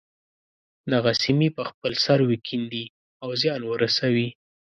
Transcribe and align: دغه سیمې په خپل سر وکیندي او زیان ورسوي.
دغه 0.91 1.11
سیمې 1.23 1.49
په 1.57 1.63
خپل 1.69 1.91
سر 2.05 2.19
وکیندي 2.31 2.85
او 3.23 3.29
زیان 3.41 3.61
ورسوي. 3.65 4.29